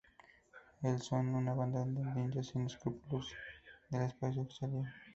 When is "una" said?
1.35-1.53